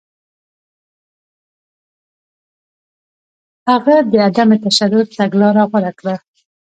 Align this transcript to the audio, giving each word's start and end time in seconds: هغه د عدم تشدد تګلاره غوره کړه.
هغه 3.69 3.95
د 4.11 4.13
عدم 4.27 4.49
تشدد 4.63 5.07
تګلاره 5.17 5.63
غوره 5.69 5.91
کړه. 5.99 6.15